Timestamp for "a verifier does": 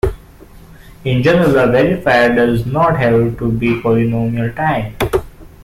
1.59-2.65